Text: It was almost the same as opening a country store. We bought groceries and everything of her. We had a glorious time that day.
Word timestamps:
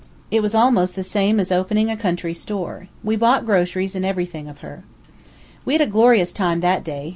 It 0.31 0.39
was 0.39 0.55
almost 0.55 0.95
the 0.95 1.03
same 1.03 1.39
as 1.39 1.51
opening 1.51 1.91
a 1.91 1.95
country 1.95 2.33
store. 2.33 2.87
We 3.03 3.15
bought 3.15 3.45
groceries 3.45 3.95
and 3.95 4.03
everything 4.03 4.47
of 4.47 4.57
her. 4.65 4.83
We 5.63 5.73
had 5.75 5.81
a 5.83 5.85
glorious 5.85 6.33
time 6.33 6.61
that 6.61 6.83
day. 6.83 7.09